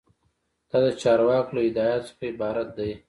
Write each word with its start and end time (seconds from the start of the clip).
دا 0.69 0.77
د 0.85 0.87
چارواکو 1.01 1.55
له 1.55 1.61
هدایاتو 1.67 2.07
څخه 2.09 2.23
عبارت 2.31 2.67
دی. 2.77 2.91